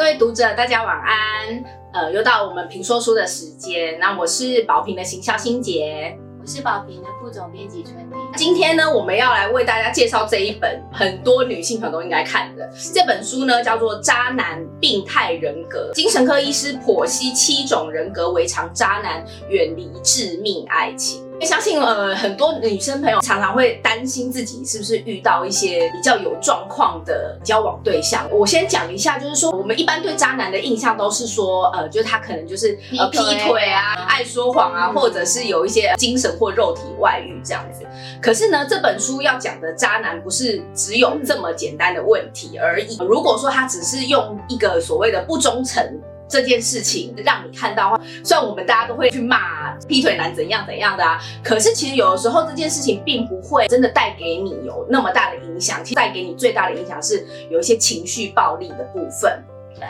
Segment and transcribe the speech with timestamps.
[0.00, 1.62] 各位读者，大家晚安。
[1.92, 3.98] 呃，又到我们评说书的时间。
[3.98, 8.14] 那我是宝瓶的行销心杰，我是宝瓶的副总编辑春妮。
[8.34, 21.29] 今天呢，我们要来为大家介绍这一本很多女性朋友都应该看的这本书呢，叫做《渣男病态人格》，精神科医师剖析七种人格违常渣男，远离致命爱情。
[21.46, 28.28] 相信呃，很多女生朋友常常会担心自己是不是遇到一些比较有状况的交往对象。
[28.30, 37.86] 我先讲一下，就是说我们一般对渣男的印象都是说，呃，就是他可能就是呃劈腿啊、爱说谎啊，或者是有一些精神或肉体外遇这样子。
[38.20, 42.98] 可是呢，这本书要讲的渣男不是只有这么简单的问题而已。
[43.00, 45.82] 如果说他只是用一个所谓的不忠诚。
[46.30, 55.82] 这件事情让你看到话，虽然我们大家都会去骂劈腿男怎样怎样的啊，可是其实有的时候这件事情并不会真的带给你有那么大的影响。
[55.82, 59.42] 其实带给你最大的影响是有一些情绪暴力的部分。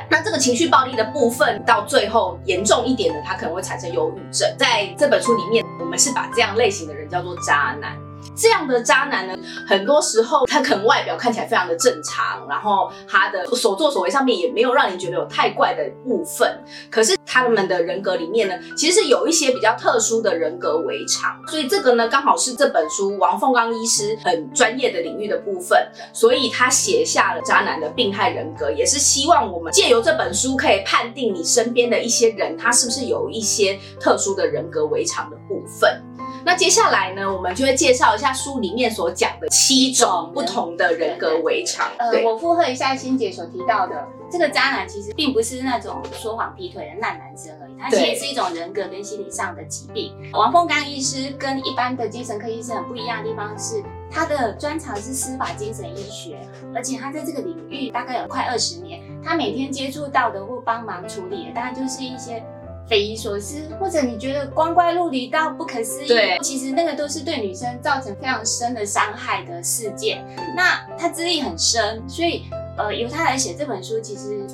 [0.09, 4.49] 那这个情绪暴力的部分到最后严重一点的，他可能会产生忧郁症。
[4.57, 7.97] 在这本书里面，我们是把这样类型的人叫做渣男。
[8.37, 16.59] 这样的渣男呢，很多时候他可能外表看起来非常的正常，然后他的所作所为上面也没有让你觉得有太怪的部分。
[16.91, 21.39] 可是他们的人格里面呢，其实是有一些比较特殊的人格围常。
[21.49, 36.03] 所以这个呢，刚好是这本书王凤刚医师很专业的领域的部分，所以他写下了渣男的病态人格，也是希望我们借由这本书可以判定你身边的一些人，他是不是有一些特殊的人格围常的部分。
[36.45, 41.89] 那接下来呢，我们就会介绍一下书里面所讲的七种不同的人格围常。
[41.99, 50.15] 呃，我附和一下欣姐所提到的，这个渣男其实并不是那种说谎劈腿的烂男生而已，他其实是一种人格跟心理上的疾病。
[50.33, 56.39] 王凤刚医师跟一般的精神科医生很不一样的地方是，他的专长是司法精神医学，
[56.75, 62.43] 而且他在这个领域大概有快二十年，他每天接触到的或帮忙处理的，当然就是一些。
[62.91, 70.27] 匪夷所思，或者你觉得光怪陆离到不可思议，对，其实那个都是对女生造成非常深的伤害的事件。
[70.57, 72.43] 那他资历很深，所以
[72.77, 74.45] 呃，由他来写这本书，其实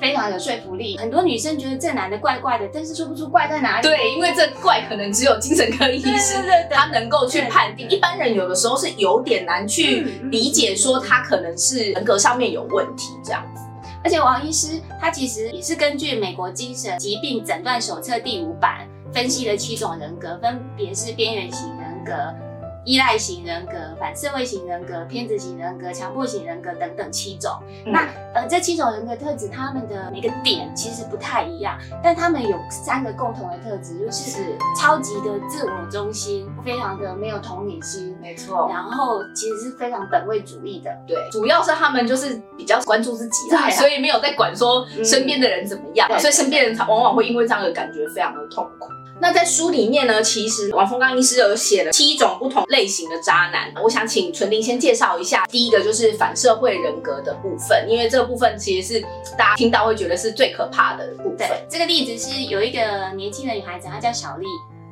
[0.00, 0.98] 非常有说服力。
[0.98, 3.86] 很多女生觉得这男的怪怪的，但是说不出怪在哪里。
[3.86, 6.34] 对，因为这怪可能只有精神科医师
[6.68, 10.00] 他能够去判定，一般人有的时候是有点难去
[10.32, 13.62] 理解，说他可能是人格上面有问题这样子。
[14.08, 22.47] 而且王医师他其实也是根据美国精神疾病诊断手册第五版分析了七种人格，分别是边缘型人格。
[22.88, 27.52] 依赖型人格、反社会型人格、偏执型人格、强迫型人格等等七种。
[27.84, 38.66] 那呃，这七种人格特质，他们的每个点其实不太一样，但他们有三个共同的特质，就是超级的自我中心，非常的没有同理心，没错。
[38.72, 48.88] 然后其实是非常本位主义的，对，主要是他们就是比较关注自己啦，所以没有在管说身边的人怎么样，所以身边人往往会因为这样的感觉非常的痛苦。
[49.20, 53.72] 那在书里面呢，其实王峰刚医师有写了七种不同类型的渣男。
[53.82, 59.06] 我想请纯玲先介绍一下，第一个就是反社会人格的部分，因为这个部分其实是
[59.36, 61.48] 大家听到会觉得是最可怕的部分。
[61.68, 64.46] 这个例子是有一个年轻的女孩子，她叫小丽，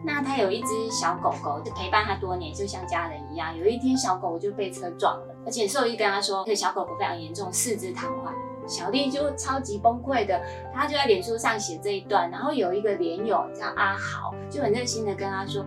[0.04, 3.56] 那她有一只小狗狗，就陪伴她多年，就像家人一样。
[3.56, 8.32] 有一天小狗就被车撞了，而且兽医跟她说，这个小狗狗非常严重，四肢瘫痪。
[8.66, 10.40] 小丽就超级崩溃的，
[10.74, 15.64] 她就在脸书上写这一段，然后有一个连友叫阿豪，就很热心的跟她说：“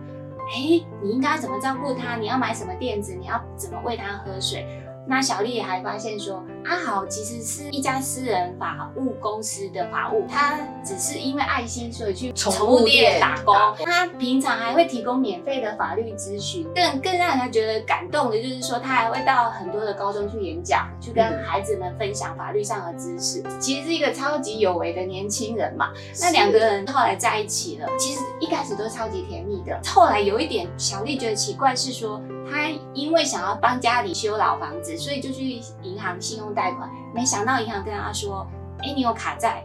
[0.52, 2.16] 哎，你应该怎么照顾她？
[2.16, 3.14] 你要买什么垫子？
[3.14, 4.66] 你要怎么喂她喝水？”
[5.06, 13.54] 那小丽还发现说，阿豪其实是一家私人法务公司的法务，他只是因为爱心，所以去宠物店打工。
[13.84, 23.42] 他平常还会提供免费的法律咨询，更更让人家觉得感动的就是说，他还会到很多的高中去演讲，去跟孩子们分享法律上的知识。
[23.58, 25.90] 其实是一个超级有为的年轻人嘛。
[26.20, 29.80] 那两个人后来在一起了，其实一开始都超级甜蜜的。
[29.86, 32.20] 后来有一点小丽觉得奇怪是说。
[32.48, 36.88] 他因为想要帮家里修老房子，所以就去银行信用贷款。
[37.12, 38.46] 没想到银行跟他说
[38.82, 39.64] ：“哎，你有卡债。”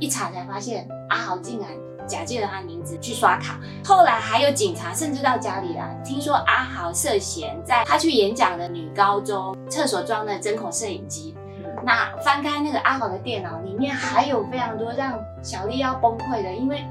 [0.00, 1.68] 一查才发现，阿豪竟然
[2.06, 3.58] 假借了他名字去刷卡。
[3.84, 11.34] 后来还有警察甚至到家里来，听说阿豪涉嫌在他去演讲的女高中厕所装的针孔摄影机。
[11.82, 16.84] 那翻开那个阿豪的电脑，里面还有非常多让小丽要崩溃的，因为。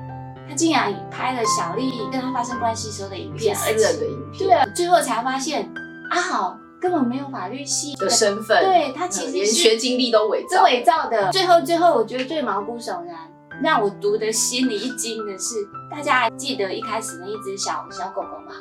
[0.48, 4.50] 他竟然拍了小丽跟他发生关系时候的影片，私人的影片。
[4.50, 5.72] 对，最后才发现
[6.12, 11.32] 阿豪根本没有法律系的身份，对他其实连学经历都伪造，伪造的。
[11.32, 13.16] 最后，最后我觉得最毛骨悚然，
[13.64, 15.56] 让我读的心里一惊的是，
[15.90, 18.54] 大家还记得一开始那一只小小狗狗吗？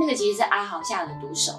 [0.00, 1.52] 那个其实是阿豪下的毒手，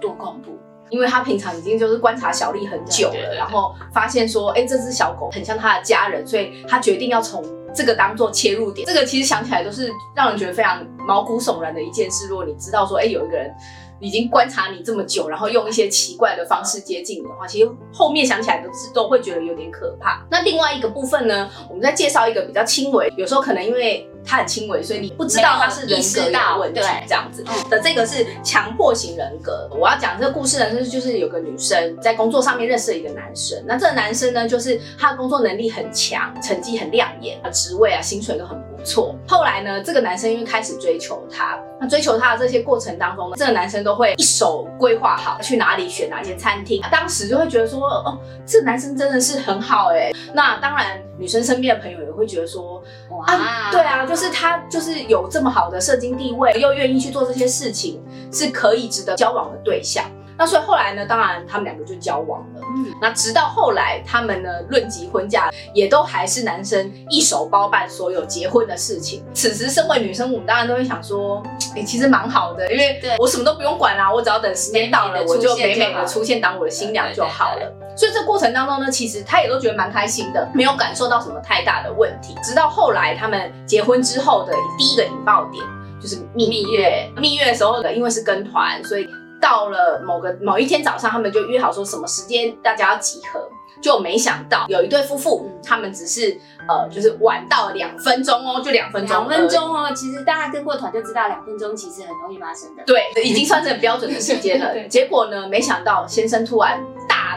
[0.00, 0.58] 多恐怖！
[0.88, 7.44] 因为他平常已经就是观察小丽很久了，然后发现说，哎，这只小狗很像他的家人，所以他决定要从
[7.76, 8.86] 这个当做切入点。
[8.86, 12.26] 这个其实想起来都是让人觉得非常毛骨悚然的一件事。
[12.28, 13.54] 如果你知道说，哎，有一个人。
[13.98, 20.22] 已经观察你这么久，然后用一些奇怪的方式接近你的话，其实后面想起来都是都会觉得有点可怕。
[20.30, 27.78] 那另外一个部分呢，我们再介绍一个比较轻微，有时候可能因为它很轻微，所以你不知道他是人格有问题这样子的。
[27.80, 29.68] 这个是强迫型人格。
[29.78, 39.14] 我要讲这个故事呢，就是就是有个女生在工作上面认识了一个男生，那这个男生呢，就是他的工作能力很强，成绩很亮眼，职位啊薪水都很不错。
[39.28, 46.82] 后来呢，这个男生因为开始追求她，那追求她的这些过程当中呢，这个男生都会一手规划好去哪里选哪间餐厅。
[46.90, 50.10] 当时就会觉得说，哦，这个男生真的是很好哎。
[50.34, 52.82] 那当然，女生身边的朋友也会觉得说，
[53.26, 58.00] 啊，对啊，就是他就是有这么好的社经地位，又愿意去做这些事情，
[58.32, 60.04] 是可以值得交往的对象。
[60.38, 62.60] 那所以后来呢，当然他们两个就交往了。
[62.76, 69.24] 嗯，那直到后来他们呢论及婚嫁，也都还是男生一手包办所有结婚的事情。
[69.32, 71.42] 此时身为女生，我们当然都会想说，
[71.74, 77.72] 哎，其实蛮好的，因为我什么都不用管啦，我只要等时间到了，我就美美的出现当我的新娘就好了。
[77.96, 82.34] 所以这过程当中呢，其实他也都觉得蛮开心的，没有感受到什么太大的问题。
[82.42, 85.64] 直到后来他们结婚之后的第一个引爆点，
[85.98, 87.10] 就是蜜月。
[87.16, 89.08] 蜜月的时候呢，因为是跟团，所以。
[89.40, 93.48] 到了某个某一天早上，他们就约好说什么时间大家要集合，
[93.80, 96.38] 就没想到有一对夫妇，他们只是
[96.68, 99.92] 呃，就是晚到两分钟哦，就两分钟，两分钟哦。
[99.94, 102.82] 其实大家跟过团就知道，两分钟其实很容易发生的。
[102.84, 104.74] 对，已经算是很标准的时间了。
[104.88, 106.82] 结果呢，没想到先生突然。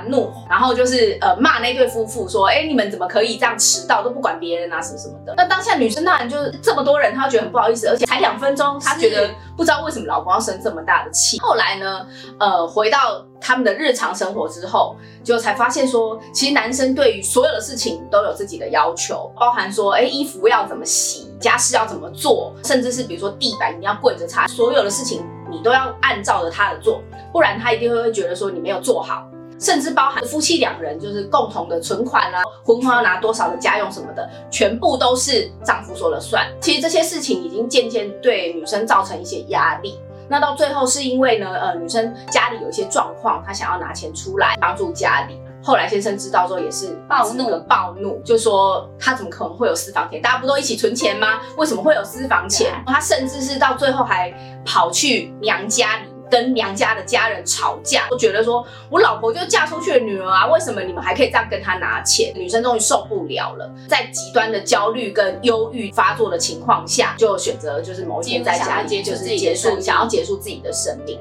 [0.07, 5.34] 怒，然后就是呃骂那对夫妇说，哎，你们怎么可以这样迟到，都不管别人啊什么什么的。
[5.36, 11.40] 那当下女生当然就是这么多人，她觉得很不好意思，而且才两分钟，她觉得不知道为什么老公要生这么大的气。
[11.40, 12.06] 后来呢，
[12.40, 29.25] 呃，回到他们的日常生活之后，就才发现说，其实男生对于所有的事情都有自己的要求，包含说，哎，衣服要怎么洗，家事要怎么做，甚至是比如说地板你要跪着擦，所有的事情你都要按照着他的做，不然他一定会会觉得说你没有做好。
[29.60, 36.48] 甚至包含夫妻两人就是共同的存款啊，婚后要拿多少的家用什么的，全部都是丈夫说了算。
[36.62, 40.00] 其实这些事情已经渐渐对女生造成一些压力。
[40.30, 45.40] 那到最后是因为呢，呃，女生家里有一些状况，她想要拿钱出来帮助家里。
[45.62, 50.22] 后来先生知道之后也是暴怒，暴怒就说他怎么可能会有私房钱？
[50.22, 51.42] 大家不都一起存钱吗？
[51.58, 52.82] 为什么会有私房钱？
[52.88, 54.34] 他甚至是到最后还
[54.64, 56.09] 跑去娘家里。
[56.30, 62.31] 跟娘家的家人吵架，都觉得说我老婆就嫁出去的女儿啊，为什么你们还可以这样跟她拿钱？
[62.36, 71.18] 女生终于受不了了，在极端的焦虑跟忧郁发作的情况下，就选择就是某一天在家里就是结束，想要结束自己的生命。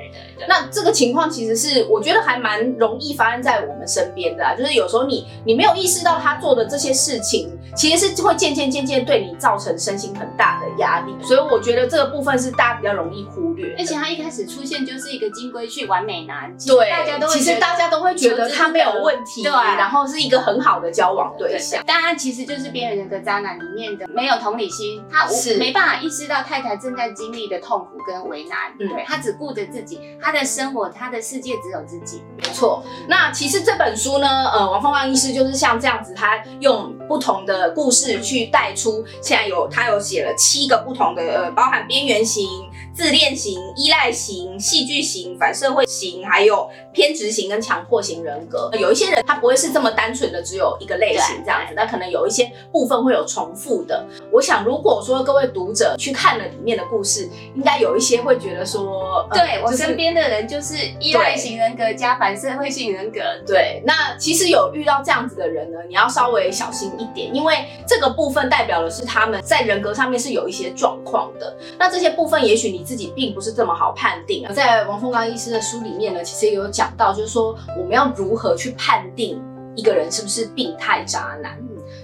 [0.49, 11.14] 那这个情况其实是我觉得还蛮容易发生在我们身边的啊，就是有时候你你没有意识到他做的这些事情，其实是会渐渐渐渐对你造成身心很大的压力。
[11.22, 13.75] 所以我觉得这个部分是大家比较容易忽略。
[13.78, 21.82] 而且他一开始出现就是一个金龟婿、完美男，对，大家都其实大家都会觉得他没有问题，对，然后是一个很好的交往对象。
[21.86, 30.00] 当然，其实就是边缘人格渣男里面的没有同理心，他是没办法意识到太太正在经历的痛苦跟为难，对他只顾着自己。
[30.20, 32.82] 他的生活，他的世界只有自己，没错。
[33.08, 42.48] 那其实这本书呢，呃，王凤芳医师就是像这样子，他用不同的故事去带出，现在有他有写了七个不同的，呃，包含边缘型。
[42.98, 48.69] 自恋型、依赖型、戏剧型、反社会型，还有偏执型跟强迫型人格。
[48.76, 54.05] 有一些人他不会是这么单纯的只有一个类型这样子，那可能有一些部分会有重复的。
[54.32, 63.20] 我想，如果说各位读者去看了里面的故事，应该有一些会觉得说，对我身边的人就是依赖型人格加反社会性人格。
[63.46, 71.56] 对，那其实有遇到这样子的人呢，你要稍微小心一点，因为这个部分代表的是他们在人格上面是有一些状况的。
[71.78, 72.87] 那这些部分，也许你。
[72.88, 74.48] 自己并不是这么好判定。
[74.54, 79.38] 在王凤刚医师的书里面呢，其实也有讲到，就是说我们要如何去判定
[79.76, 81.54] 一个人是不是病态渣男。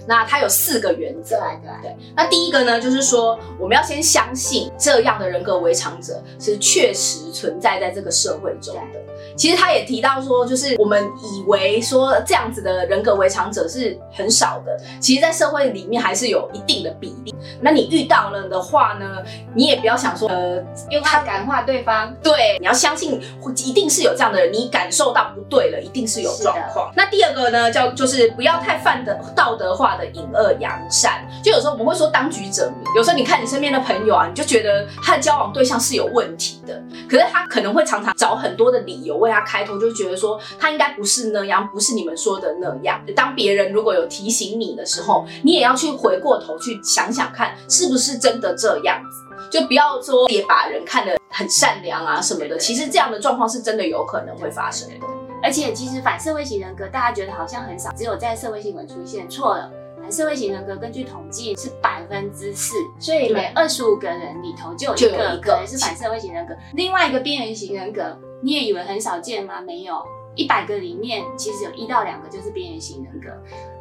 [0.07, 1.35] 那它有四个原则。
[1.61, 1.95] 对对。
[2.15, 8.99] 那第一个呢，就是说我们要先相信这样的人格围常者是确实存在在这个社会中的。
[9.35, 17.35] 其实他也提到说，就是我们以为说这样子的人格围常者是很少的，其实，在社会里面还是有一定的比例。
[17.59, 19.17] 那你遇到了的话呢，
[19.53, 22.13] 你也不要想说，呃，用他感化对方。
[22.23, 23.19] 对，你要相信，
[23.65, 24.53] 一定是有这样的人。
[24.53, 26.91] 你感受到不对了，一定是有状况。
[26.95, 29.94] 那第二个呢，叫就是不要太犯的道德化。
[29.97, 31.27] 的隐恶扬善。
[31.43, 43.01] 就有时候我们会说当局者迷，有时候你看你身边的朋友啊，你就觉得他的交往对象是有问题的，可是他可能会常常找很多的理由为他开脱，就觉得说他应该不是那样，不是你们说的那样。
[43.15, 49.25] 当别人如果有提醒你的时候，你也要去回过头去想想看，是不是真的这样子。
[49.51, 55.05] 就不要说也把人看得很善良啊什么的，其实这样的状况是真的有可能会发生的。
[55.43, 59.69] 而且其实反社会型人格，大家觉得好像很少，只有在社会新闻出现，错了。
[60.05, 66.55] 反社会型人格根据统计是百分之四，所以每二十五个人里头就有一个可能是反社会型人格。
[66.75, 69.59] 另外一个边缘型人格，你也以为很少见吗？
[69.61, 69.99] 没有，
[70.35, 73.31] 一百个里面其实有一到两个就是边缘型人格。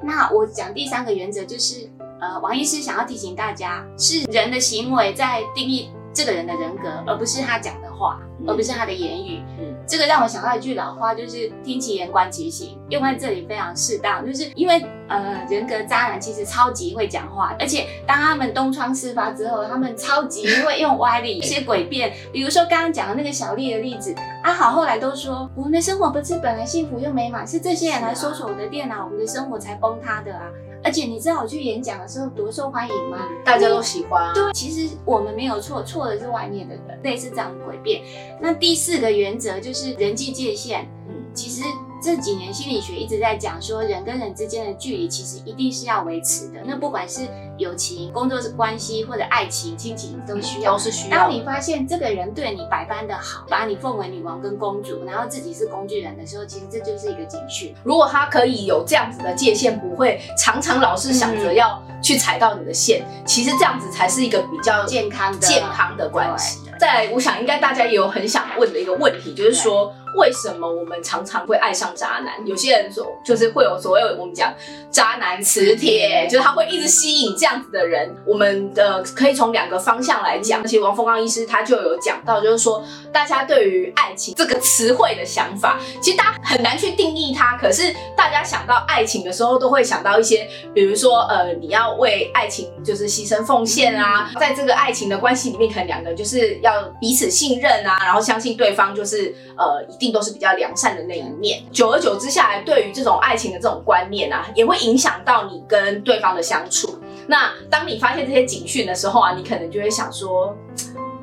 [0.02, 1.90] 那我讲第三个原则就是。
[2.21, 9.43] 呃，王医师想要提醒大家，是人的行为在定义这个人的人格，而不是他讲的话，而不是他的言语。
[9.87, 14.25] 这个让我想到一句老话，就是听其言观其行，用在这里非常适当。
[14.25, 22.12] 就是因为呃，人格渣男其实超级会讲话，而且当他们东窗事发之后，他们超级会用歪理、一些诡辩。
[22.33, 30.47] 比如说刚刚讲的那个小丽的例子，阿好后来都说，我们的生活不是本来幸福又美满，是这些人来搜索我的电脑，我们的生活才崩塌的啊。
[30.85, 33.26] 而且你知道我去演讲的时候多受欢迎吗？
[33.45, 34.33] 大家都喜欢。
[34.35, 38.03] 对，其实我们没有错，错的是外面的人，类似这样的诡辩。
[38.41, 40.87] 那第四个原则就是人际界限。
[41.09, 41.62] 嗯，其实。
[42.04, 46.61] 这几年心理学一直在讲说，人跟人之间的距离其实一定是要维持的。
[46.66, 50.73] 那不管是友情、工作关系或者爱情、亲情，都需要。
[50.73, 51.16] 都是需要。
[51.16, 57.75] 当你发现这个人对你百般的好，把你奉为女王跟公主，然后自己是工具人的时候，其实这就是一个警讯。
[57.82, 66.58] 如果他可以有这样子的界限，不会常常老是想着要去踩到你的线，其实这样子才是一个比较健康的健康的关系。
[66.78, 69.90] 再来，我想应该大家也有很想问的一个问题，就是说。
[70.16, 72.35] 为什么我们常常会爱上渣男？
[72.47, 74.54] 有些人说，就是会有所谓我们讲
[74.90, 78.14] 渣男磁铁，就是他会一直吸引这样子的人。
[78.25, 80.64] 我们的可以从两个方向来讲。
[80.64, 87.56] 其实王凤刚医师他就有讲到，就是说大家对于爱情这个词汇的想法，其实大家很难去定义它。
[87.56, 100.03] 可是大家想到爱情的时候，都会想到一些，比如说呃，你要为爱情就是牺牲奉献啊，在这个爱情的关系里面，可能两个人就是要彼此信任啊，然后相信对方就是呃一定。
[100.12, 106.99] 都是比较良善的那一面，久而久之下来，对于这种爱情的这种观念啊，也会影响到你跟对方的相处。
[107.26, 110.56] 那当你发现这些警讯的时候啊，你可能就会想说，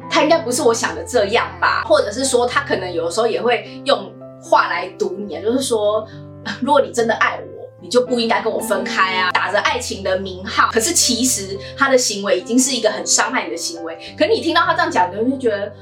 [0.10, 1.84] 他应该不是我想的这样吧？
[1.86, 4.12] 或者是说，他可能有的时候也会用
[4.42, 6.08] 话来堵你啊，就是说，
[6.62, 7.62] 如果你真的爱我。
[7.84, 9.32] 你就不应该跟我分开啊！
[9.32, 13.98] 打着爱情的名号，可是其实他的行为已经是一个很伤害你的行为。
[14.16, 15.74] 可你听到他这样讲，你就觉得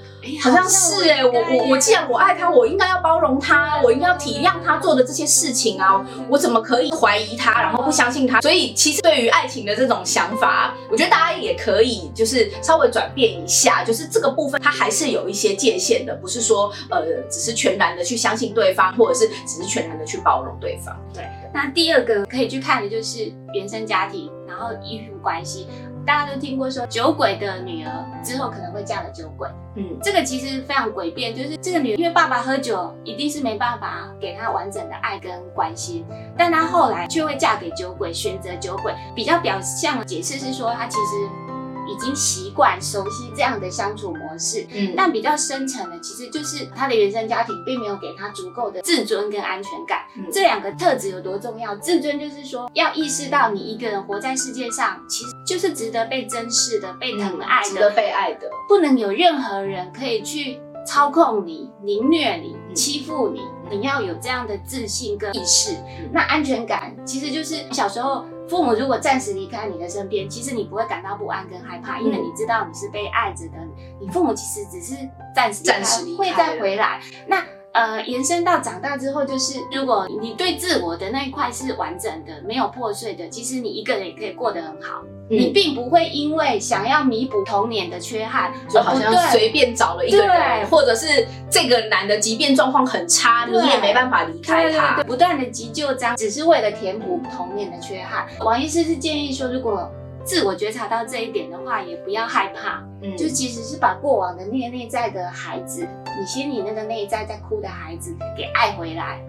[0.41, 6.05] 好像是哎，我我我既然我爱他，我应该要包容他，我应该要体谅他做的这些事情啊！
[6.29, 8.41] 我怎么可以怀疑他，然后不相信他？
[8.41, 20.95] 所以其实对于爱情的这种想法，我觉得大家也可以就是稍微转变一下，就是这个部分它还是有一些界限的，不是说呃只是全然的去相信对方，或者是只是全然的去包容对方。
[21.13, 21.23] 对。
[21.51, 25.67] 那第二个可以去看的就是原生家庭，然后依附关系。
[26.05, 27.91] 大家都听过说酒鬼的女儿
[28.23, 36.05] 之后可能会嫁了酒鬼，嗯，这个其实非常诡辩，就是这个女儿因为爸爸喝酒，一定是没办法给她完整的爱跟关心，
[36.37, 38.93] 但她后来却会嫁给酒鬼，选择酒鬼。
[39.15, 41.58] 比较表象的解释是说，她其实。
[41.89, 50.00] 已经习惯熟悉这样的相处模式，嗯，但比较深层的其实就是他的原生家庭并没有给他足够的自尊跟安全感。
[50.31, 51.75] 这两个特质有多重要？
[51.77, 63.41] 自尊就是说要意识到你一个人活在世界上，其实就是值得被珍视的、被疼爱的、值得被爱的，不能有任何人可以去操控你、凌虐你、欺负你。
[63.72, 65.75] 你要有这样的自信跟意识。
[66.12, 68.25] 那安全感其实就是小时候。
[68.49, 73.57] 父母如果暂时离开你的身边，其实你不会感到不安跟害怕，因为你知道你是被爱着的。
[74.01, 74.95] 你父母其实只是
[75.35, 76.99] 暂时暂时会再回来。
[77.27, 77.45] 那
[77.79, 85.01] 呃，延伸到长大之后，就是如果你对自我的那一块是完整的，没有破碎的，其实你一个人也可以过得很好。
[85.29, 98.27] 你并不会因为想要弥补童年的缺憾，就好像随便找了一个人，或者是这个男的，即便状况很差，你也没办法离开他，不断的急救章，只是为了填补童年的缺憾。
[98.39, 99.89] 王医师是建议说，如果
[100.23, 105.88] 自我觉察到这一点的话，也不要害怕，嗯，就其实是把过往的那个内在的孩子，
[106.19, 109.21] 你心里那个内在在哭的孩子给爱回来，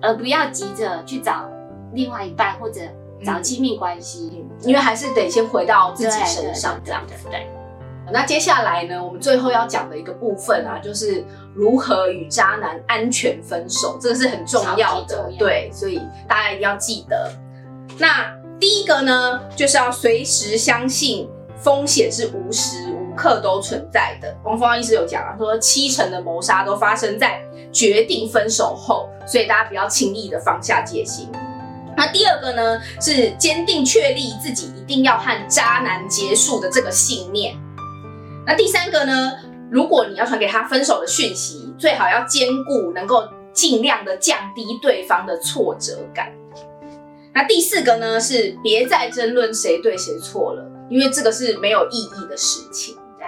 [0.00, 1.48] 而不要急着去找
[1.92, 2.80] 另外一半或者。
[3.24, 7.14] 找亲密关系，因为还是得先回到自己身上这样子。
[7.30, 7.46] 对，
[8.12, 11.24] 那接下来呢，我们最后要讲的一个部分啊，就是
[11.54, 15.32] 如何与渣男安全分手，这个是很重要的。
[15.38, 15.98] 对，所以
[16.28, 17.32] 大家一定要记得。
[17.98, 18.30] 那
[18.60, 24.34] 第一个呢，就是要随时相信风险是无时无刻都存在的。
[24.44, 27.40] 王峰医师有讲啊，说七成的谋杀都发生在
[27.72, 31.28] 决定分手后，所以大家不要轻易的放下戒心。
[31.96, 37.54] 那第二个呢，是坚定确立自己一定要和渣男结束的这个信念。
[38.46, 39.32] 那第三个呢，
[39.70, 46.32] 如果你要传给他分手的讯息，最好要兼顾能够尽量的降低对方的挫折感。
[47.34, 52.96] 那第四个呢，是别再争论谁对谁错了，因为这个是没有意义的事情。
[53.18, 53.26] 对，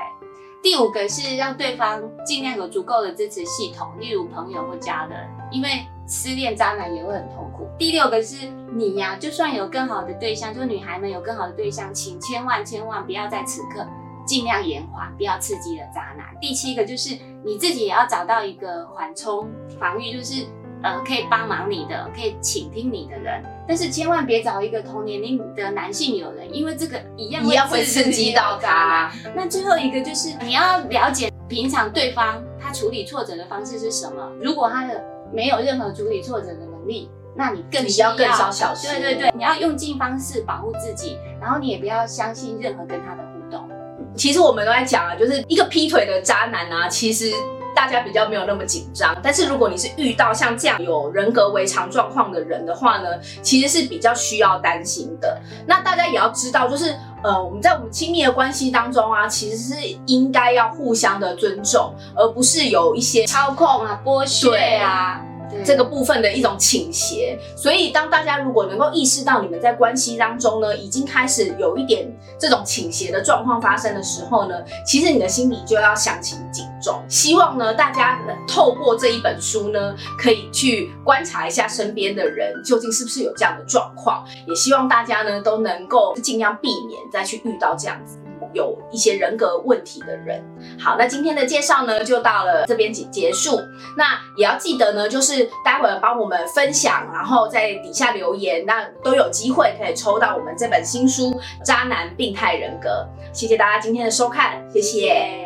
[0.62, 7.66] 第五个是让对方尽量有足够的支持系统，例如朋友或家人，因为失恋渣男也会很痛苦。
[7.76, 13.84] 第六个是你呀，就算有更好的对象，就女孩们有更好的对象，请千万千万不要在此刻
[14.25, 16.26] 尽量延缓，不要刺激了渣男。
[16.40, 20.46] 第七个就是你自己也要找到一个缓冲防御，就是
[20.83, 29.11] 呃可以帮忙你的，可以倾听你的人，但是千万别找一个同年龄的男性友人，因为这个一样一样会刺激到他。
[29.35, 35.02] 那最后一个就是你要了解平常对方他处理挫折的方式是什么，如果他的
[35.33, 38.90] 没有任何处理挫折的能力，那你更需要更少小心。
[38.90, 43.68] 对对对，你要用尽方式保护自己，然后你也不要相信任何跟他的互动。
[44.14, 47.30] 其实我们都在讲啊，就是一个劈腿的渣男啊，其实
[47.76, 49.14] 大家比较没有那么紧张。
[49.23, 53.09] 但是如果你是遇到像这样有人格违常状况的人的话呢，
[53.42, 55.38] 其实是比较需要担心的。
[55.66, 59.75] 那大家也要知道，就是呃，我们在我们亲密的关系当中啊，其实是
[60.06, 65.21] 应该要互相的尊重，而不是有一些操控啊、剥削啊。
[65.64, 72.08] 这个部分的一种倾斜，所以当大家如果能够意识到你们在关系当中呢，已经开始有一点
[72.38, 77.02] 这种倾斜的状况发生的时候呢，其实你的心里就要响起警钟。
[77.08, 88.18] 希望呢，大家透过这一本书呢，可以去观察一下身边的人究竟是不是有这样的状况，也希望大家呢都能够尽量避免再去遇到这样子。
[88.52, 90.42] 有一些人格问题的人，
[90.78, 93.60] 好，那今天的介绍呢就到了这边结结束。
[93.96, 101.32] 那也要记得呢，就是待会儿帮我们分享，然后在底下留言，那都有机会可以抽到我们这本新书
[101.64, 103.06] 《渣男病态人格》。
[103.37, 105.45] 谢谢大家今天的收看，谢谢。